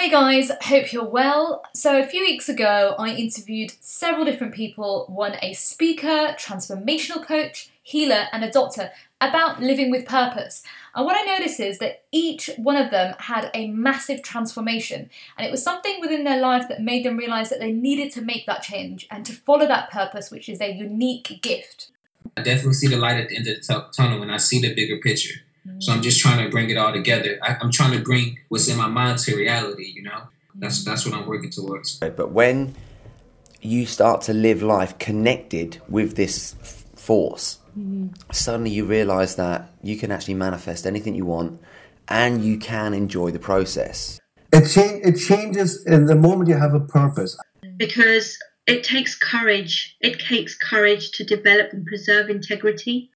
Hey 0.00 0.08
guys, 0.08 0.50
hope 0.62 0.94
you're 0.94 1.04
well. 1.04 1.62
So, 1.74 2.00
a 2.00 2.06
few 2.06 2.22
weeks 2.22 2.48
ago, 2.48 2.94
I 2.98 3.10
interviewed 3.10 3.74
several 3.80 4.24
different 4.24 4.54
people 4.54 5.04
one 5.10 5.36
a 5.42 5.52
speaker, 5.52 6.34
transformational 6.38 7.22
coach, 7.22 7.68
healer, 7.82 8.24
and 8.32 8.42
a 8.42 8.50
doctor 8.50 8.92
about 9.20 9.60
living 9.60 9.90
with 9.90 10.06
purpose. 10.06 10.62
And 10.94 11.04
what 11.04 11.18
I 11.18 11.38
noticed 11.38 11.60
is 11.60 11.80
that 11.80 12.04
each 12.12 12.48
one 12.56 12.76
of 12.76 12.90
them 12.90 13.14
had 13.18 13.50
a 13.52 13.68
massive 13.72 14.22
transformation, 14.22 15.10
and 15.36 15.46
it 15.46 15.50
was 15.50 15.62
something 15.62 16.00
within 16.00 16.24
their 16.24 16.40
life 16.40 16.66
that 16.70 16.80
made 16.80 17.04
them 17.04 17.18
realize 17.18 17.50
that 17.50 17.60
they 17.60 17.70
needed 17.70 18.10
to 18.12 18.22
make 18.22 18.46
that 18.46 18.62
change 18.62 19.06
and 19.10 19.26
to 19.26 19.34
follow 19.34 19.66
that 19.66 19.90
purpose, 19.90 20.30
which 20.30 20.48
is 20.48 20.60
their 20.60 20.70
unique 20.70 21.40
gift. 21.42 21.90
I 22.38 22.40
definitely 22.40 22.72
see 22.72 22.88
the 22.88 22.96
light 22.96 23.20
at 23.20 23.28
the 23.28 23.36
end 23.36 23.46
of 23.48 23.56
the 23.56 23.74
t- 23.74 23.86
tunnel 23.94 24.20
when 24.20 24.30
I 24.30 24.38
see 24.38 24.62
the 24.62 24.74
bigger 24.74 24.96
picture. 24.96 25.40
So 25.78 25.92
I'm 25.92 26.02
just 26.02 26.20
trying 26.20 26.44
to 26.44 26.50
bring 26.50 26.70
it 26.70 26.76
all 26.76 26.92
together. 26.92 27.38
I, 27.42 27.56
I'm 27.60 27.70
trying 27.70 27.92
to 27.92 28.02
bring 28.02 28.38
what's 28.48 28.68
in 28.68 28.76
my 28.76 28.88
mind 28.88 29.18
to 29.20 29.36
reality. 29.36 29.92
You 29.94 30.02
know, 30.02 30.28
that's 30.54 30.82
mm. 30.82 30.84
that's 30.84 31.06
what 31.06 31.14
I'm 31.14 31.26
working 31.26 31.50
towards. 31.50 31.98
But 31.98 32.32
when 32.32 32.74
you 33.60 33.86
start 33.86 34.22
to 34.22 34.32
live 34.32 34.62
life 34.62 34.98
connected 34.98 35.80
with 35.88 36.16
this 36.16 36.54
f- 36.60 36.84
force, 36.96 37.58
mm. 37.78 38.14
suddenly 38.32 38.70
you 38.70 38.84
realize 38.84 39.36
that 39.36 39.70
you 39.82 39.96
can 39.96 40.10
actually 40.10 40.34
manifest 40.34 40.86
anything 40.86 41.14
you 41.14 41.26
want 41.26 41.60
and 42.08 42.44
you 42.44 42.58
can 42.58 42.94
enjoy 42.94 43.30
the 43.30 43.38
process. 43.38 44.20
It, 44.52 44.68
change, 44.68 45.06
it 45.06 45.18
changes 45.18 45.84
in 45.86 46.06
the 46.06 46.16
moment 46.16 46.48
you 46.48 46.56
have 46.56 46.74
a 46.74 46.80
purpose. 46.80 47.38
because 47.76 48.36
it 48.66 48.84
takes 48.84 49.16
courage. 49.16 49.96
It 50.00 50.20
takes 50.20 50.56
courage 50.56 51.12
to 51.12 51.24
develop 51.24 51.72
and 51.72 51.86
preserve 51.86 52.30
integrity. 52.30 53.10